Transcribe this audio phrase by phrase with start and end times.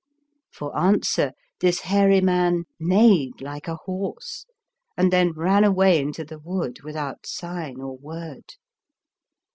[0.51, 4.47] For answer this hairy man neighed like a horse,
[4.97, 8.55] and then ran away into the wood without sign or word.